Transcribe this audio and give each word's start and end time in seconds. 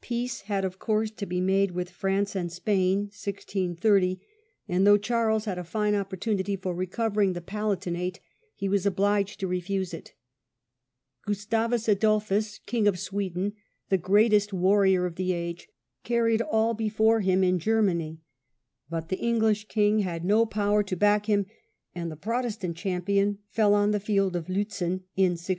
Peace 0.00 0.40
had 0.48 0.64
of 0.64 0.78
course 0.78 1.10
to 1.10 1.26
be 1.26 1.42
made 1.42 1.72
with 1.72 1.90
France 1.90 2.34
and 2.34 2.48
THE 2.48 2.54
SHIP 2.54 2.66
MONEY 2.68 2.96
WRITS. 3.02 3.22
25 3.22 3.42
Spain 3.42 3.76
(1630), 3.76 4.20
and 4.66 4.86
though 4.86 4.96
Charles 4.96 5.44
had 5.44 5.58
a 5.58 5.62
fine 5.62 5.94
opportunity 5.94 6.56
for 6.56 6.74
recovering 6.74 7.34
the 7.34 7.42
Palatinate 7.42 8.20
he 8.54 8.66
was 8.66 8.86
obliged 8.86 9.34
po^i^npoHcy 9.38 9.40
to 9.40 9.46
refuse 9.46 9.92
it 9.92 10.14
Gustavus 11.26 11.86
Adolphus, 11.86 12.60
King 12.64 12.86
ofandSWp 12.86 12.96
Sweden, 12.98 13.52
the 13.90 13.98
greatest 13.98 14.54
warrior 14.54 15.04
of 15.04 15.16
the 15.16 15.34
age, 15.34 15.66
°*°"*^* 15.66 15.68
carried 16.02 16.40
all 16.40 16.72
before 16.72 17.20
him 17.20 17.44
in 17.44 17.58
Germany; 17.58 18.22
but 18.88 19.10
the 19.10 19.18
English 19.18 19.68
king 19.68 19.98
had 19.98 20.24
no 20.24 20.46
power 20.46 20.82
to 20.82 20.96
back 20.96 21.26
him, 21.26 21.44
and 21.94 22.10
the 22.10 22.16
Protestant 22.16 22.74
champion 22.74 23.40
fell 23.50 23.74
on 23.74 23.90
the 23.90 24.00
field 24.00 24.34
of 24.34 24.46
Liitzen 24.46 25.04
in 25.14 25.32
1632. 25.36 25.46